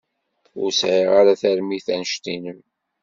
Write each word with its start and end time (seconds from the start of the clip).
Ur 0.61 0.69
sɛiɣ 0.71 1.11
ara 1.19 1.39
tarmit 1.41 1.87
anect-nnem. 1.93 2.59